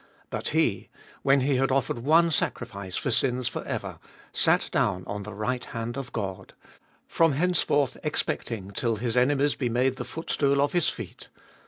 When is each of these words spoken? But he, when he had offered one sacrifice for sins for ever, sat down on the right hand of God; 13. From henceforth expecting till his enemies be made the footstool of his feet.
But 0.31 0.47
he, 0.47 0.89
when 1.21 1.41
he 1.41 1.57
had 1.57 1.71
offered 1.71 1.99
one 1.99 2.31
sacrifice 2.31 2.95
for 2.97 3.11
sins 3.11 3.47
for 3.47 3.63
ever, 3.65 3.99
sat 4.31 4.67
down 4.71 5.03
on 5.05 5.21
the 5.21 5.33
right 5.35 5.63
hand 5.63 5.95
of 5.95 6.11
God; 6.11 6.53
13. 7.07 7.07
From 7.07 7.31
henceforth 7.33 7.97
expecting 8.01 8.71
till 8.71 8.95
his 8.95 9.15
enemies 9.15 9.53
be 9.53 9.69
made 9.69 9.97
the 9.97 10.03
footstool 10.03 10.59
of 10.59 10.73
his 10.73 10.89
feet. 10.89 11.29